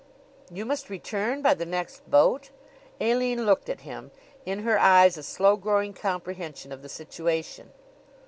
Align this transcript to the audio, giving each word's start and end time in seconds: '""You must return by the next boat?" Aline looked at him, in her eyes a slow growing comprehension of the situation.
'""You 0.51 0.65
must 0.65 0.89
return 0.89 1.43
by 1.43 1.53
the 1.53 1.63
next 1.63 2.09
boat?" 2.09 2.49
Aline 2.99 3.45
looked 3.45 3.69
at 3.69 3.81
him, 3.81 4.09
in 4.47 4.63
her 4.63 4.79
eyes 4.79 5.15
a 5.15 5.21
slow 5.21 5.55
growing 5.55 5.93
comprehension 5.93 6.71
of 6.71 6.81
the 6.81 6.89
situation. 6.89 7.69